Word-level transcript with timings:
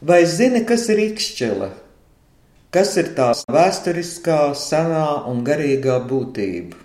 Vai 0.00 0.26
zini, 0.28 0.60
kas 0.68 0.90
ir 0.92 0.98
ikšķele? 1.00 1.70
Kas 2.68 2.90
ir 3.00 3.14
tās 3.16 3.46
vēsturiskā, 3.48 4.52
senā 4.52 5.24
un 5.30 5.40
garīgā 5.40 6.02
būtība? 6.04 6.76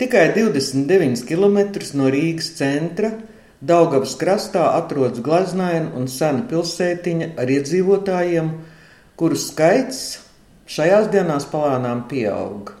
Tikai 0.00 0.30
29 0.32 1.26
km 1.28 1.58
no 2.00 2.08
Rīgas 2.08 2.54
centra 2.56 3.12
Daugavas 3.60 4.16
krastā 4.16 4.64
atrodas 4.78 5.20
glaznaina 5.20 5.92
un 5.94 6.08
sena 6.08 6.40
pilsētiņa 6.48 7.34
ar 7.36 7.52
iedzīvotājiem, 7.52 8.48
kuru 9.20 9.36
skaits 9.36 10.00
šajās 10.72 11.12
dienās 11.12 11.44
palānām 11.52 12.06
pieauga. 12.08 12.80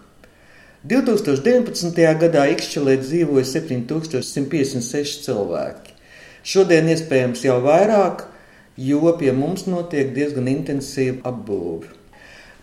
2019. 0.88 2.02
gadā 2.24 2.48
Ikšķelē 2.56 2.96
dzīvoja 3.04 3.44
7156 3.52 5.22
cilvēki. 5.28 5.98
Šodien 6.42 6.88
iespējams 6.96 7.44
jau 7.44 7.60
vairāk, 7.62 8.31
jo 8.76 9.16
pie 9.18 9.32
mums 9.36 9.66
notiek 9.68 10.12
diezgan 10.16 10.48
intensīva 10.50 11.20
apbūve. 11.32 11.90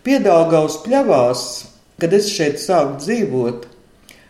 Piedāvājas 0.05 0.79
pļavās, 0.85 1.43
kad 1.99 2.13
es 2.16 2.29
šeit 2.31 2.57
sāku 2.63 2.97
dzīvot, 3.03 3.67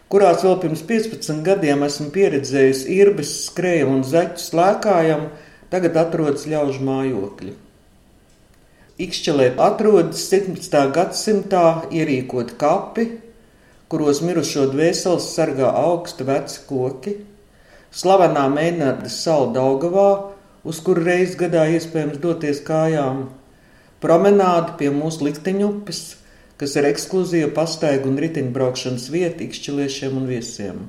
kurās 0.10 0.44
vēl 0.44 0.58
pirms 0.64 0.84
15 0.90 1.44
gadiem 1.46 1.86
esmu 1.86 2.10
pieredzējis 2.16 2.84
irbes, 2.90 3.34
skrējumu 3.48 4.00
un 4.00 4.06
zaķu 4.08 4.44
slēkājumu, 4.44 5.30
tagad 5.70 6.00
atrodas 6.02 6.48
ļaužu 6.50 6.86
mājokļi. 6.88 7.56
Ikšķelē 9.00 9.52
atrodas 9.64 10.26
17. 10.28 10.80
gadsimtā 10.96 11.66
ierīkoti 11.96 12.58
kapi, 12.60 13.06
kuros 13.90 14.20
mirušo 14.26 14.66
dvēseles 14.74 15.30
sargā 15.38 15.70
augsti 15.86 16.26
veci 16.28 16.66
koki, 16.68 17.14
slavenā 17.96 18.44
Meinārda 18.52 19.08
sala 19.14 19.54
Daugavā, 19.56 20.10
uz 20.64 20.80
kuru 20.84 21.04
reiz 21.06 21.36
gadā 21.40 21.66
iespējams 21.76 22.20
doties 22.24 22.64
kājām, 22.68 23.28
promenāde 24.04 24.76
pie 24.80 24.90
mūsu 24.96 25.28
likteņupes, 25.28 26.02
kas 26.60 26.76
ir 26.76 26.90
ekskluzīva 26.90 27.52
pastaigu 27.56 28.10
un 28.12 28.20
riteņbraukšanas 28.20 29.08
vieta 29.14 29.46
ikšķiliešiem 29.46 30.18
un 30.20 30.28
viesiem. 30.28 30.82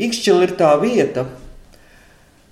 Ikšķila 0.00 0.46
ir 0.46 0.56
tā 0.58 0.72
vieta, 0.80 1.26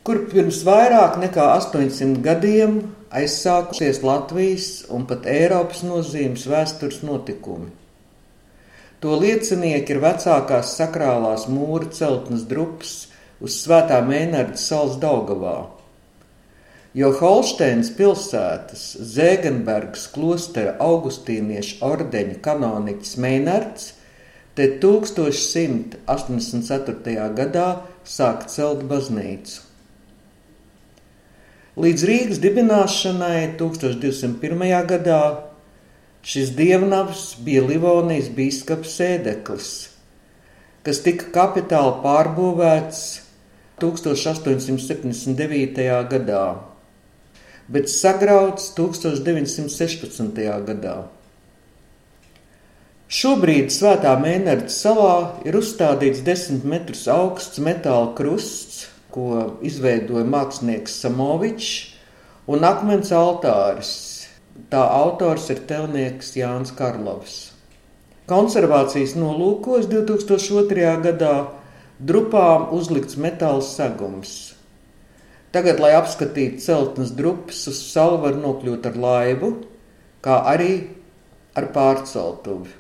kur 0.07 0.25
pirms 0.31 0.63
vairāk 0.67 1.19
nekā 1.23 1.51
800 1.57 2.23
gadiem 2.25 2.79
aizsākusies 3.15 4.03
Latvijas 4.05 4.69
un 4.95 5.07
pat 5.09 5.27
Eiropas 5.29 5.83
nozīmes 5.87 6.47
vēstures 6.51 7.03
notikumi. 7.07 7.71
To 8.99 9.15
liecinieki 9.15 9.95
ir 9.95 10.01
vecākās 10.03 10.75
sakrālās 10.79 11.47
mūra 11.51 11.91
celtnes 11.95 12.43
drupas 12.51 12.95
uz 13.41 13.59
Svētā 13.63 14.03
Mēnarda 14.07 14.61
salas 14.61 15.01
Daugavā 15.03 15.57
jo 16.97 17.11
Holsteins 17.21 17.91
pilsētas 17.97 18.97
Zēgenbergas 19.13 20.07
klostera 20.15 20.73
augustīniešu 20.83 21.77
ordeņa 21.85 22.37
kanoniķis 22.45 23.17
Meinards 23.23 23.93
te 24.59 24.65
1184. 24.83 27.29
gadā 27.39 27.69
sāk 28.09 28.47
celt 28.51 28.83
baznīcu. 28.91 29.57
Līdz 31.79 32.03
Rīgas 32.11 32.41
dibināšanai 32.43 33.55
1201. 33.61 34.65
gadā 34.89 35.23
šis 36.27 36.51
dievnavs 36.59 37.23
bija 37.47 37.63
Livonijas 37.63 38.29
biskups 38.35 38.91
sēdeklis, 38.99 39.71
kas 40.83 40.99
tika 41.07 41.31
kapitāli 41.37 41.95
pārbūvēts 42.03 43.28
1879. 43.83 45.87
gadā 46.11 46.45
bet 47.69 47.91
sagrauts 47.93 48.73
1916. 48.77 50.41
gadā. 50.65 50.97
Šobrīd 53.09 53.73
Svētā 53.73 54.15
Mēneša 54.21 54.73
salā 54.73 55.13
ir 55.49 55.57
uzstādīts 55.57 56.25
desmit 56.25 56.65
metrus 56.69 57.07
augsts 57.13 57.61
metāla 57.65 58.13
krusts, 58.17 58.87
ko 59.13 59.59
izveidoja 59.65 60.27
mākslinieks 60.29 60.99
Samovičs, 61.05 61.71
un 62.49 62.65
akmens 62.69 63.13
altāris. 63.13 63.93
Tā 64.69 64.81
autors 64.83 65.47
ir 65.53 65.63
telnieks 65.69 66.35
Jānis 66.37 66.75
Karlovs. 66.77 67.37
Konservācijas 68.29 69.15
nolūkos 69.17 69.87
2002. 69.89 70.89
gadā 71.05 71.35
drupām 71.99 72.69
uzlikts 72.75 73.19
metāla 73.19 73.63
segums. 73.65 74.55
Tagad, 75.55 75.81
lai 75.81 75.95
apskatītu 75.97 76.61
celtnes 76.61 77.15
drupas, 77.17 77.63
uz 77.71 77.79
salu 77.89 78.21
var 78.23 78.37
nokļūt 78.37 78.87
ar 78.91 78.99
laivu, 79.01 79.55
kā 80.23 80.43
arī 80.51 80.73
ar 81.57 81.71
pārceltuvi. 81.75 82.75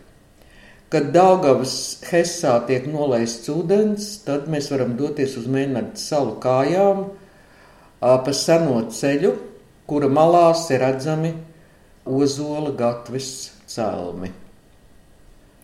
Kad 0.89 1.11
Daugavas 1.12 2.01
Hesā 2.09 2.55
tiek 2.69 2.87
nolaists 2.89 3.49
ūdens, 3.53 4.07
tad 4.25 4.47
mēs 4.49 4.71
varam 4.73 4.95
doties 4.97 5.37
uz 5.37 5.49
Mēnardas 5.51 6.07
salu 6.09 6.39
kājām 6.41 7.03
pa 8.01 8.33
seno 8.37 8.81
ceļu, 8.93 9.34
kura 9.89 10.09
malās 10.12 10.69
ir 10.73 10.81
redzami 10.84 11.34
ozola 12.09 12.73
gatves 12.77 13.51
celmi. 13.69 14.31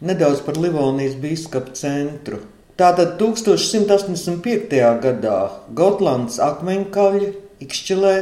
Nedaudz 0.04 0.42
par 0.44 0.58
Livonijas 0.60 1.16
biskupa 1.20 1.72
centru. 1.72 2.42
Tātad 2.74 3.20
1185. 3.20 4.72
gadā 4.98 5.40
Gotlands 5.78 6.40
akmeņkaļi 6.42 7.28
Ikšķilē 7.62 8.14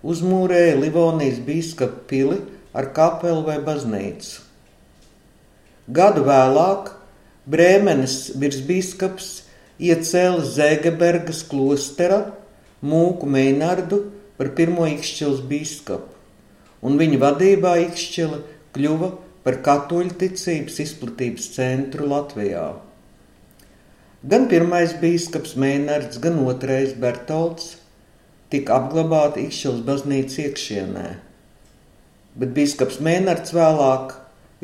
uzmūrēja 0.00 0.78
Livonijas 0.80 1.42
biskupa 1.44 2.06
pili 2.08 2.38
ar 2.72 2.88
kapelu 2.96 3.42
vai 3.44 3.58
baznīcu. 3.66 4.38
Gadu 5.92 6.24
vēlāk 6.24 6.88
Brēmenes 7.52 8.16
virsbīskaps 8.40 9.28
iecēla 9.76 10.40
Zēgebergas 10.56 11.44
klostera 11.52 12.22
mūku 12.80 13.28
Meinardu 13.28 14.06
par 14.40 14.54
pirmo 14.56 14.88
Ikšķilas 14.88 15.44
biskupu, 15.52 16.16
un 16.80 16.96
viņa 16.96 17.22
vadībā 17.28 17.76
Ikšķila 17.90 18.40
kļuva 18.72 19.14
par 19.44 19.60
katoļu 19.68 20.16
ticības 20.24 20.84
izplatības 20.88 21.54
centru 21.60 22.08
Latvijā. 22.08 22.87
Gan 24.26 24.48
pirmais 24.50 24.96
biskups 24.98 25.52
Mēnards, 25.54 26.16
gan 26.18 26.40
otrais 26.42 26.90
Bertolds 26.98 27.76
tika 28.50 28.74
apglabāti 28.80 29.44
Ikšķils 29.46 29.84
baznīcas 29.86 30.40
iekšienē, 30.42 31.04
bet 32.34 32.56
biskups 32.56 32.98
Mēnards 32.98 33.54
vēlāk 33.54 34.16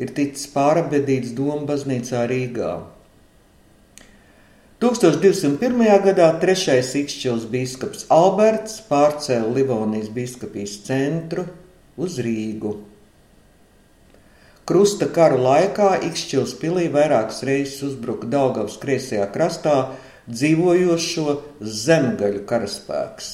ir 0.03 0.11
ticis 0.17 0.49
pārabedīts 0.51 1.31
Doma 1.37 1.63
baznīcā 1.69 2.25
Rīgā. 2.27 2.73
1201. 4.83 5.79
gadā 6.03 6.27
trešais 6.41 6.91
Ikšķils 7.05 7.47
biskups 7.47 8.03
Alberts 8.11 8.81
pārcēla 8.89 9.55
Livonijas 9.55 10.11
biskupijas 10.11 10.81
centru 10.83 11.47
uz 11.95 12.19
Rīgu. 12.19 12.75
Krusta 14.65 15.05
kara 15.13 15.37
laikā 15.37 15.91
Ikšķils 16.07 16.55
pilī 16.57 16.87
vairākas 16.89 17.43
reizes 17.45 17.83
uzbruka 17.85 18.25
Daugavas 18.25 18.79
kreisajā 18.81 19.27
krastā 19.29 19.75
dzīvojošo 20.25 21.35
zemgaļu 21.61 22.41
karaspēks. 22.49 23.27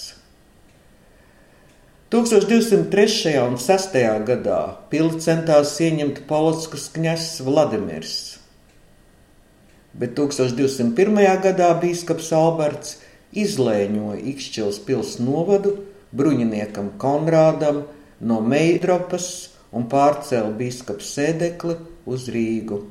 1203. 2.12 3.38
un 3.46 3.56
6. 3.56 3.96
gadā 4.28 4.58
pili 4.92 5.22
centās 5.24 5.72
ieņemt 5.80 6.26
Polskas 6.28 6.90
kņazs 6.92 7.40
Vladimirs, 7.48 8.18
bet 9.96 10.18
1201. 10.20 11.16
gadā 11.48 11.70
bīskaps 11.80 12.34
Alberts 12.36 12.98
izlēņoja 13.32 14.20
Ikšķils 14.34 14.82
pils 14.84 15.16
novadu 15.24 15.78
bruņiniekam 16.12 16.92
Konrādam 17.00 17.86
no 18.20 18.44
Meidropas 18.44 19.32
un 19.76 19.88
pārcēla 19.92 20.52
biskupa 20.58 21.04
sēdekli 21.06 21.78
uz 22.12 22.28
Rīgu. 22.34 22.82